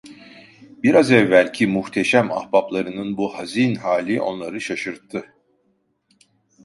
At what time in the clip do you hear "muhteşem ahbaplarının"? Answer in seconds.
1.67-3.17